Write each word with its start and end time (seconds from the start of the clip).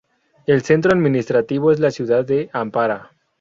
El 0.47 0.63
centro 0.63 0.93
administrativo 0.93 1.71
es 1.71 1.79
la 1.79 1.91
ciudad 1.91 2.25
de 2.25 2.49
Ampara. 2.53 3.11